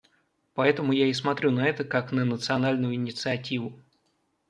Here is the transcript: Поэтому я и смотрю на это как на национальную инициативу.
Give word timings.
Поэтому 0.55 0.93
я 0.93 1.05
и 1.05 1.13
смотрю 1.13 1.51
на 1.51 1.67
это 1.67 1.83
как 1.83 2.11
на 2.11 2.25
национальную 2.25 2.95
инициативу. 2.95 3.79